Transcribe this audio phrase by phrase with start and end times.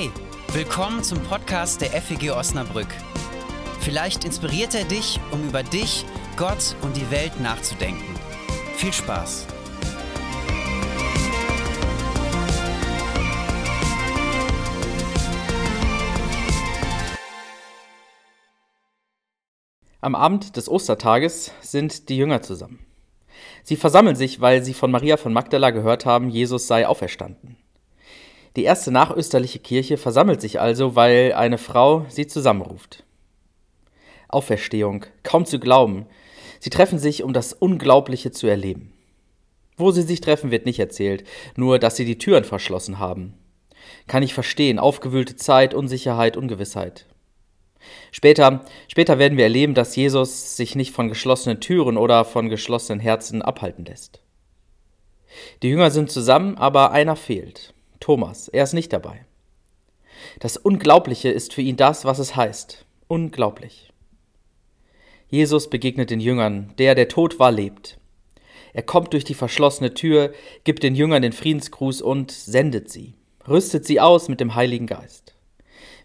[0.00, 0.10] Hey,
[0.54, 2.86] willkommen zum Podcast der FEG Osnabrück.
[3.80, 6.06] Vielleicht inspiriert er dich, um über dich,
[6.38, 8.14] Gott und die Welt nachzudenken.
[8.76, 9.46] Viel Spaß!
[20.00, 22.78] Am Abend des Ostertages sind die Jünger zusammen.
[23.64, 27.58] Sie versammeln sich, weil sie von Maria von Magdala gehört haben, Jesus sei auferstanden.
[28.56, 33.04] Die erste nachösterliche Kirche versammelt sich also, weil eine Frau sie zusammenruft.
[34.28, 36.06] Auferstehung, kaum zu glauben.
[36.58, 38.92] Sie treffen sich, um das Unglaubliche zu erleben.
[39.76, 41.24] Wo sie sich treffen, wird nicht erzählt,
[41.56, 43.34] nur dass sie die Türen verschlossen haben.
[44.06, 47.06] Kann ich verstehen, aufgewühlte Zeit, Unsicherheit, Ungewissheit.
[48.10, 53.00] Später, später werden wir erleben, dass Jesus sich nicht von geschlossenen Türen oder von geschlossenen
[53.00, 54.20] Herzen abhalten lässt.
[55.62, 57.72] Die Jünger sind zusammen, aber einer fehlt.
[58.00, 59.24] Thomas, er ist nicht dabei.
[60.38, 62.84] Das Unglaubliche ist für ihn das, was es heißt.
[63.08, 63.92] Unglaublich.
[65.28, 67.98] Jesus begegnet den Jüngern, der, der tot war, lebt.
[68.72, 70.32] Er kommt durch die verschlossene Tür,
[70.64, 73.14] gibt den Jüngern den Friedensgruß und sendet sie,
[73.48, 75.34] rüstet sie aus mit dem Heiligen Geist.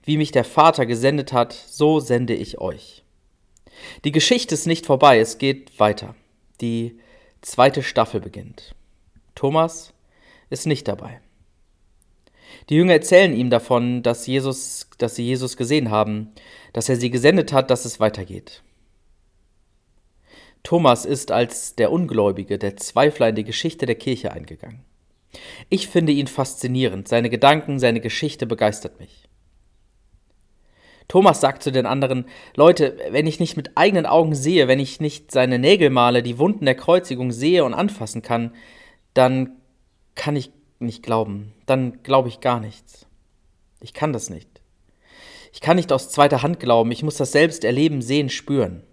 [0.03, 3.03] Wie mich der Vater gesendet hat, so sende ich euch.
[4.03, 6.15] Die Geschichte ist nicht vorbei, es geht weiter.
[6.61, 6.99] Die
[7.41, 8.75] zweite Staffel beginnt.
[9.33, 9.93] Thomas
[10.49, 11.21] ist nicht dabei.
[12.69, 16.31] Die Jünger erzählen ihm davon, dass, Jesus, dass sie Jesus gesehen haben,
[16.73, 18.63] dass er sie gesendet hat, dass es weitergeht.
[20.63, 24.83] Thomas ist als der Ungläubige, der Zweifler in die Geschichte der Kirche eingegangen.
[25.69, 29.29] Ich finde ihn faszinierend, seine Gedanken, seine Geschichte begeistert mich.
[31.07, 34.99] Thomas sagt zu den anderen, Leute, wenn ich nicht mit eigenen Augen sehe, wenn ich
[34.99, 38.55] nicht seine Nägel male, die Wunden der Kreuzigung sehe und anfassen kann,
[39.13, 39.51] dann
[40.15, 43.05] kann ich nicht glauben, dann glaube ich gar nichts.
[43.79, 44.49] Ich kann das nicht.
[45.53, 48.83] Ich kann nicht aus zweiter Hand glauben, ich muss das selbst erleben, sehen, spüren.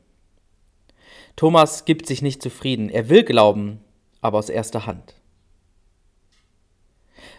[1.35, 3.81] Thomas gibt sich nicht zufrieden, er will glauben,
[4.21, 5.15] aber aus erster Hand.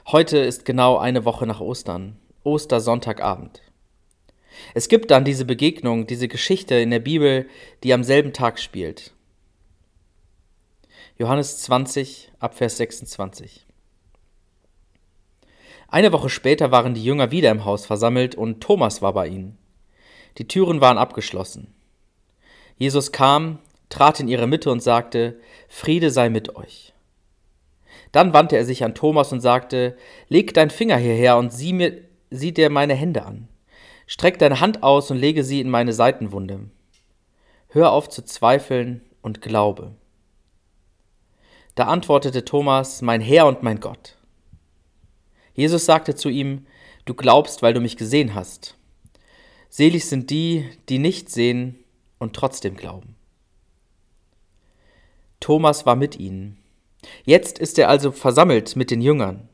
[0.07, 3.61] Heute ist genau eine Woche nach Ostern, Ostersonntagabend.
[4.73, 7.47] Es gibt dann diese Begegnung, diese Geschichte in der Bibel,
[7.83, 9.13] die am selben Tag spielt.
[11.17, 13.65] Johannes 20, Abvers 26.
[15.93, 19.59] Eine Woche später waren die Jünger wieder im Haus versammelt und Thomas war bei ihnen.
[20.39, 21.71] Die Türen waren abgeschlossen.
[22.79, 23.59] Jesus kam,
[23.89, 25.39] trat in ihre Mitte und sagte,
[25.69, 26.93] Friede sei mit euch.
[28.11, 29.95] Dann wandte er sich an Thomas und sagte,
[30.29, 33.47] Leg dein Finger hierher und sieh, mir, sieh dir meine Hände an.
[34.07, 36.71] Streck deine Hand aus und lege sie in meine Seitenwunde.
[37.67, 39.91] Hör auf zu zweifeln und glaube.
[41.75, 44.17] Da antwortete Thomas, Mein Herr und mein Gott.
[45.53, 46.65] Jesus sagte zu ihm,
[47.05, 48.77] Du glaubst, weil du mich gesehen hast.
[49.69, 51.83] Selig sind die, die nicht sehen
[52.17, 53.15] und trotzdem glauben.
[55.41, 56.57] Thomas war mit ihnen.
[57.25, 59.49] Jetzt ist er also versammelt mit den Jüngern.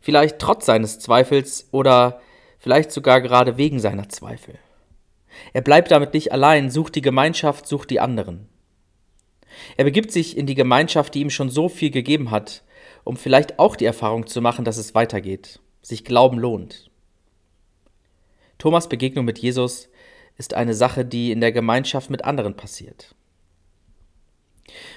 [0.00, 2.22] Vielleicht trotz seines Zweifels oder
[2.58, 4.58] vielleicht sogar gerade wegen seiner Zweifel.
[5.52, 8.48] Er bleibt damit nicht allein, sucht die Gemeinschaft, sucht die anderen.
[9.76, 12.62] Er begibt sich in die Gemeinschaft, die ihm schon so viel gegeben hat,
[13.08, 16.90] um vielleicht auch die Erfahrung zu machen, dass es weitergeht, sich Glauben lohnt.
[18.58, 19.88] Thomas Begegnung mit Jesus
[20.36, 23.14] ist eine Sache, die in der Gemeinschaft mit anderen passiert.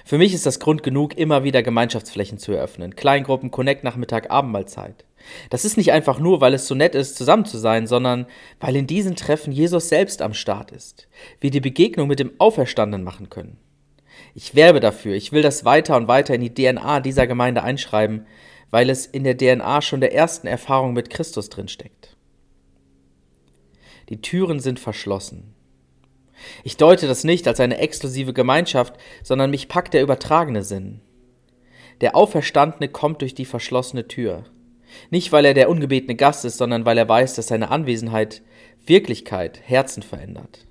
[0.04, 2.98] Für mich ist das Grund genug, immer wieder Gemeinschaftsflächen zu eröffnen.
[2.98, 5.06] Kleingruppen, Connect, Nachmittag, Abendmahlzeit.
[5.50, 8.26] Das ist nicht einfach nur, weil es so nett ist, zusammen zu sein, sondern
[8.60, 11.08] weil in diesen Treffen Jesus selbst am Start ist.
[11.40, 13.58] Wir die Begegnung mit dem Auferstandenen machen können.
[14.34, 18.26] Ich werbe dafür, ich will das weiter und weiter in die DNA dieser Gemeinde einschreiben,
[18.70, 22.16] weil es in der DNA schon der ersten Erfahrung mit Christus drinsteckt.
[24.10, 25.54] Die Türen sind verschlossen.
[26.64, 31.02] Ich deute das nicht als eine exklusive Gemeinschaft, sondern mich packt der übertragene Sinn.
[32.00, 34.46] Der Auferstandene kommt durch die verschlossene Tür.
[35.10, 38.42] Nicht, weil er der ungebetene Gast ist, sondern weil er weiß, dass seine Anwesenheit
[38.86, 40.66] Wirklichkeit, Herzen verändert.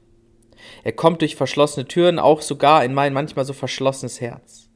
[0.84, 4.68] Er kommt durch verschlossene Türen auch sogar in mein manchmal so verschlossenes Herz.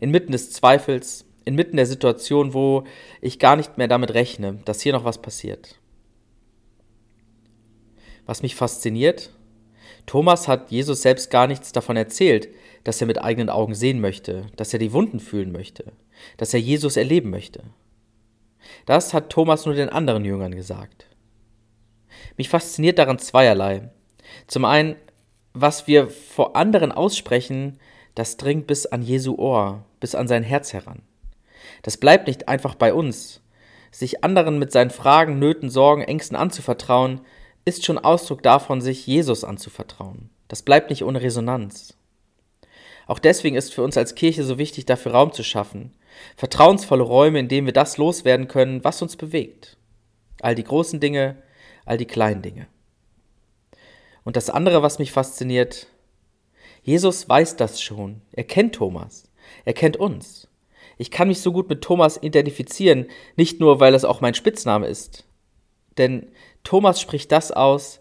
[0.00, 2.84] Inmitten des Zweifels, inmitten der Situation, wo
[3.20, 5.78] ich gar nicht mehr damit rechne, dass hier noch was passiert.
[8.26, 9.30] Was mich fasziniert,
[10.06, 12.48] Thomas hat Jesus selbst gar nichts davon erzählt,
[12.84, 15.92] dass er mit eigenen Augen sehen möchte, dass er die Wunden fühlen möchte,
[16.36, 17.62] dass er Jesus erleben möchte.
[18.86, 21.06] Das hat Thomas nur den anderen Jüngern gesagt.
[22.36, 23.90] Mich fasziniert daran zweierlei.
[24.46, 24.96] Zum einen
[25.54, 27.78] was wir vor anderen aussprechen,
[28.14, 31.02] das dringt bis an Jesu Ohr, bis an sein Herz heran.
[31.82, 33.40] Das bleibt nicht einfach bei uns,
[33.90, 37.20] sich anderen mit seinen Fragen, Nöten, Sorgen, Ängsten anzuvertrauen,
[37.64, 40.30] ist schon Ausdruck davon, sich Jesus anzuvertrauen.
[40.48, 41.96] Das bleibt nicht ohne Resonanz.
[43.06, 45.92] Auch deswegen ist für uns als Kirche so wichtig, dafür Raum zu schaffen.
[46.36, 49.76] Vertrauensvolle Räume, in denen wir das loswerden können, was uns bewegt.
[50.40, 51.36] All die großen Dinge,
[51.84, 52.66] all die kleinen Dinge.
[54.24, 55.86] Und das andere, was mich fasziniert,
[56.82, 58.22] Jesus weiß das schon.
[58.32, 59.30] Er kennt Thomas.
[59.64, 60.48] Er kennt uns.
[60.96, 63.06] Ich kann mich so gut mit Thomas identifizieren,
[63.36, 65.24] nicht nur, weil es auch mein Spitzname ist.
[65.98, 66.30] Denn
[66.62, 68.00] Thomas spricht das aus,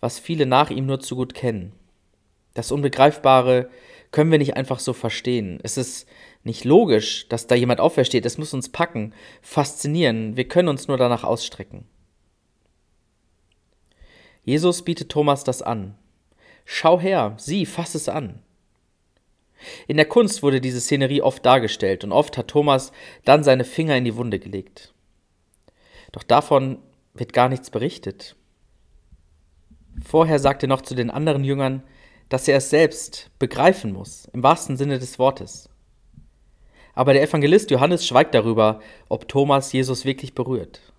[0.00, 1.72] was viele nach ihm nur zu gut kennen.
[2.54, 3.70] Das Unbegreifbare
[4.10, 5.58] können wir nicht einfach so verstehen.
[5.62, 6.06] Es ist
[6.44, 8.26] nicht logisch, dass da jemand aufersteht.
[8.26, 10.36] Es muss uns packen, faszinieren.
[10.36, 11.86] Wir können uns nur danach ausstrecken.
[14.44, 15.96] Jesus bietet Thomas das an.
[16.64, 18.40] Schau her, sieh, fass es an.
[19.86, 22.92] In der Kunst wurde diese Szenerie oft dargestellt und oft hat Thomas
[23.24, 24.92] dann seine Finger in die Wunde gelegt.
[26.10, 26.78] Doch davon
[27.14, 28.36] wird gar nichts berichtet.
[30.04, 31.82] Vorher sagt er noch zu den anderen Jüngern,
[32.28, 35.68] dass er es selbst begreifen muss, im wahrsten Sinne des Wortes.
[36.94, 40.91] Aber der Evangelist Johannes schweigt darüber, ob Thomas Jesus wirklich berührt.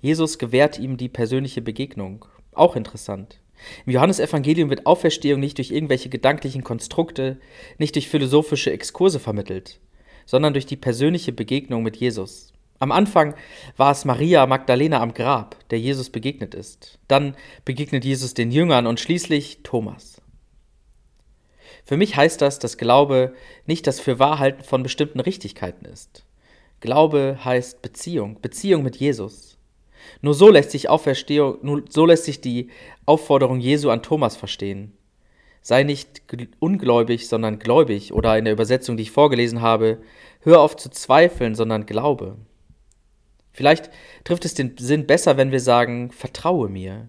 [0.00, 2.24] Jesus gewährt ihm die persönliche Begegnung.
[2.52, 3.40] Auch interessant.
[3.86, 7.38] Im Johannesevangelium wird Auferstehung nicht durch irgendwelche gedanklichen Konstrukte,
[7.78, 9.80] nicht durch philosophische Exkurse vermittelt,
[10.26, 12.52] sondern durch die persönliche Begegnung mit Jesus.
[12.78, 13.34] Am Anfang
[13.78, 16.98] war es Maria Magdalena am Grab, der Jesus begegnet ist.
[17.08, 17.34] Dann
[17.64, 20.20] begegnet Jesus den Jüngern und schließlich Thomas.
[21.84, 23.34] Für mich heißt das, dass Glaube
[23.64, 26.24] nicht das Fürwahrhalten von bestimmten Richtigkeiten ist.
[26.80, 29.55] Glaube heißt Beziehung, Beziehung mit Jesus.
[30.20, 32.70] Nur so lässt sich Auferstehung, nur so lässt sich die
[33.04, 34.92] Aufforderung Jesu an Thomas verstehen.
[35.62, 36.22] Sei nicht
[36.60, 39.98] ungläubig, sondern gläubig, oder in der Übersetzung, die ich vorgelesen habe,
[40.40, 42.36] hör auf zu zweifeln, sondern glaube.
[43.52, 43.90] Vielleicht
[44.22, 47.08] trifft es den Sinn besser, wenn wir sagen, vertraue mir.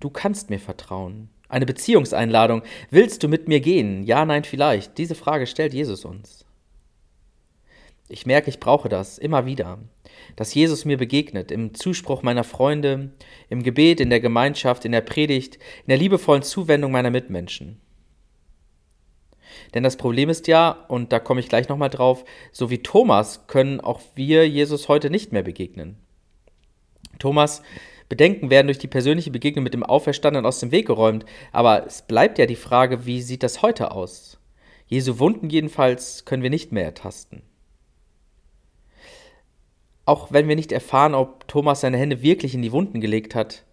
[0.00, 1.30] Du kannst mir vertrauen.
[1.48, 2.62] Eine Beziehungseinladung.
[2.90, 4.02] Willst du mit mir gehen?
[4.02, 4.98] Ja, nein, vielleicht.
[4.98, 6.44] Diese Frage stellt Jesus uns.
[8.12, 9.78] Ich merke, ich brauche das immer wieder,
[10.34, 13.12] dass Jesus mir begegnet, im Zuspruch meiner Freunde,
[13.48, 17.80] im Gebet, in der Gemeinschaft, in der Predigt, in der liebevollen Zuwendung meiner Mitmenschen.
[19.74, 23.46] Denn das Problem ist ja, und da komme ich gleich nochmal drauf, so wie Thomas
[23.46, 25.96] können auch wir Jesus heute nicht mehr begegnen.
[27.20, 27.62] Thomas
[28.08, 32.02] Bedenken werden durch die persönliche Begegnung mit dem Auferstandenen aus dem Weg geräumt, aber es
[32.02, 34.40] bleibt ja die Frage, wie sieht das heute aus?
[34.88, 37.42] Jesu Wunden jedenfalls können wir nicht mehr ertasten.
[40.10, 43.64] Auch wenn wir nicht erfahren, ob Thomas seine Hände wirklich in die Wunden gelegt hat,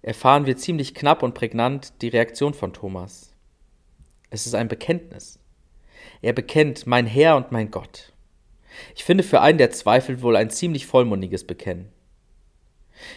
[0.00, 3.34] erfahren wir ziemlich knapp und prägnant die Reaktion von Thomas.
[4.30, 5.40] Es ist ein Bekenntnis.
[6.20, 8.12] Er bekennt mein Herr und mein Gott.
[8.94, 11.88] Ich finde für einen, der zweifelt, wohl ein ziemlich vollmundiges Bekennen.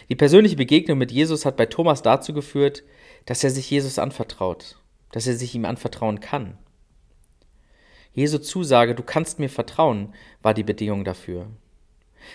[0.08, 2.82] Die persönliche Begegnung mit Jesus hat bei Thomas dazu geführt,
[3.26, 4.82] dass er sich Jesus anvertraut,
[5.12, 6.58] dass er sich ihm anvertrauen kann.
[8.12, 11.46] Jesu Zusage, du kannst mir vertrauen, war die Bedingung dafür.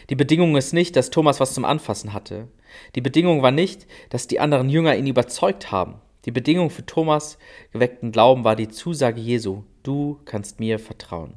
[0.09, 2.47] Die Bedingung ist nicht, dass Thomas was zum Anfassen hatte.
[2.95, 5.95] Die Bedingung war nicht, dass die anderen Jünger ihn überzeugt haben.
[6.25, 7.37] Die Bedingung für Thomas
[7.71, 11.33] geweckten Glauben war die Zusage Jesu, du kannst mir vertrauen.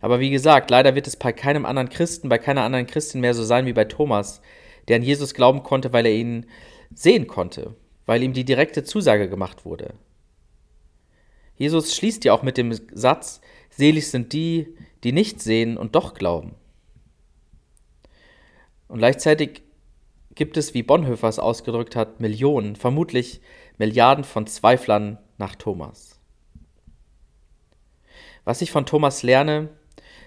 [0.00, 3.34] Aber wie gesagt, leider wird es bei keinem anderen Christen, bei keiner anderen Christin mehr
[3.34, 4.42] so sein wie bei Thomas,
[4.88, 6.46] der an Jesus glauben konnte, weil er ihn
[6.94, 7.74] sehen konnte,
[8.04, 9.94] weil ihm die direkte Zusage gemacht wurde.
[11.56, 14.74] Jesus schließt ja auch mit dem Satz, selig sind die,
[15.04, 16.54] die nicht sehen und doch glauben.
[18.88, 19.62] Und gleichzeitig
[20.34, 23.40] gibt es, wie Bonhoeffer es ausgedrückt hat, Millionen, vermutlich
[23.78, 26.20] Milliarden von Zweiflern nach Thomas.
[28.44, 29.68] Was ich von Thomas lerne,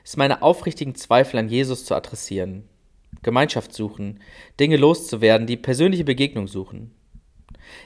[0.03, 2.67] ist meine aufrichtigen Zweifel an Jesus zu adressieren,
[3.24, 4.20] Gemeinschaft suchen,
[4.60, 6.91] Dinge loszuwerden, die persönliche Begegnung suchen.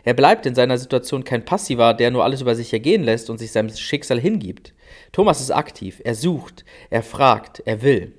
[0.04, 3.38] Er bleibt in seiner Situation kein Passiver, der nur alles über sich ergehen lässt und
[3.38, 4.74] sich seinem Schicksal hingibt.
[5.12, 8.14] Thomas ist aktiv, er sucht, er fragt, er will.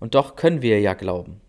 [0.00, 1.40] Und doch können wir ja glauben.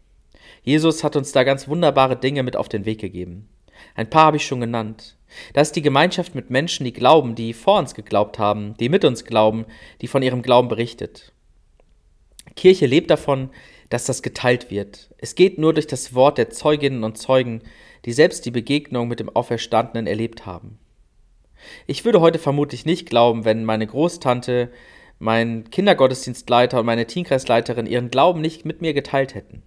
[0.61, 3.49] Jesus hat uns da ganz wunderbare Dinge mit auf den Weg gegeben.
[3.95, 5.17] Ein paar habe ich schon genannt.
[5.53, 9.03] Das ist die Gemeinschaft mit Menschen, die glauben, die vor uns geglaubt haben, die mit
[9.03, 9.65] uns glauben,
[10.01, 11.33] die von ihrem Glauben berichtet.
[12.55, 13.49] Kirche lebt davon,
[13.89, 15.13] dass das geteilt wird.
[15.17, 17.61] Es geht nur durch das Wort der Zeuginnen und Zeugen,
[18.05, 20.79] die selbst die Begegnung mit dem Auferstandenen erlebt haben.
[21.87, 24.71] Ich würde heute vermutlich nicht glauben, wenn meine Großtante,
[25.19, 29.63] mein Kindergottesdienstleiter und meine Teamkreisleiterin ihren Glauben nicht mit mir geteilt hätten.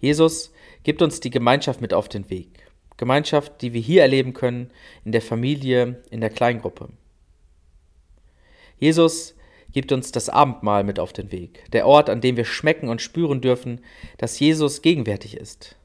[0.00, 0.52] Jesus
[0.82, 2.68] gibt uns die Gemeinschaft mit auf den Weg.
[2.96, 4.70] Gemeinschaft, die wir hier erleben können,
[5.04, 6.88] in der Familie, in der Kleingruppe.
[8.78, 9.34] Jesus
[9.72, 13.02] gibt uns das Abendmahl mit auf den Weg, der Ort, an dem wir schmecken und
[13.02, 13.80] spüren dürfen,
[14.16, 15.76] dass Jesus gegenwärtig ist.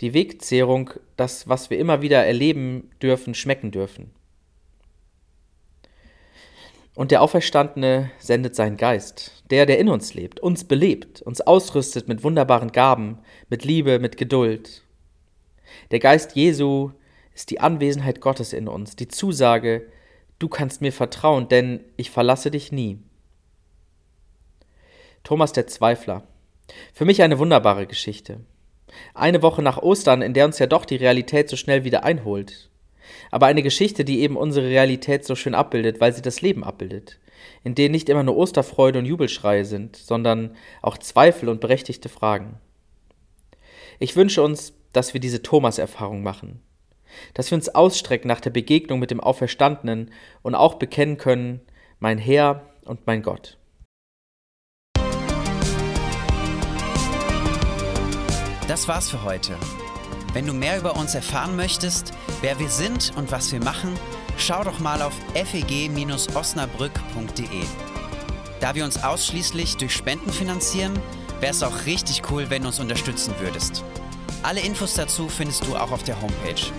[0.00, 4.10] Die Wegzehrung, das, was wir immer wieder erleben dürfen, schmecken dürfen.
[6.94, 12.08] Und der Auferstandene sendet seinen Geist, der, der in uns lebt, uns belebt, uns ausrüstet
[12.08, 14.82] mit wunderbaren Gaben, mit Liebe, mit Geduld.
[15.90, 16.90] Der Geist Jesu
[17.34, 19.86] ist die Anwesenheit Gottes in uns, die Zusage,
[20.40, 22.98] du kannst mir vertrauen, denn ich verlasse dich nie.
[25.22, 26.24] Thomas der Zweifler.
[26.92, 28.40] Für mich eine wunderbare Geschichte.
[29.14, 32.70] Eine Woche nach Ostern, in der uns ja doch die Realität so schnell wieder einholt.
[33.30, 37.18] Aber eine Geschichte, die eben unsere Realität so schön abbildet, weil sie das Leben abbildet,
[37.62, 42.58] in denen nicht immer nur Osterfreude und Jubelschreie sind, sondern auch Zweifel und berechtigte Fragen.
[43.98, 46.62] Ich wünsche uns, dass wir diese Thomas-Erfahrung machen,
[47.34, 50.10] dass wir uns ausstrecken nach der Begegnung mit dem Auferstandenen
[50.42, 51.60] und auch bekennen können,
[51.98, 53.56] mein Herr und mein Gott.
[58.68, 59.56] Das war's für heute.
[60.32, 63.98] Wenn du mehr über uns erfahren möchtest, wer wir sind und was wir machen,
[64.36, 67.64] schau doch mal auf feg-osnabrück.de.
[68.60, 70.96] Da wir uns ausschließlich durch Spenden finanzieren,
[71.40, 73.82] wäre es auch richtig cool, wenn du uns unterstützen würdest.
[74.42, 76.70] Alle Infos dazu findest du auch auf der Homepage.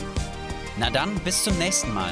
[0.82, 2.12] Na dann, bis zum nächsten Mal.